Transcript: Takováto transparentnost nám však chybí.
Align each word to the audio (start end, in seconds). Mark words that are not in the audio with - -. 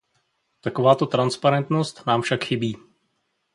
Takováto 0.61 1.05
transparentnost 1.05 2.03
nám 2.07 2.21
však 2.21 2.43
chybí. 2.43 2.75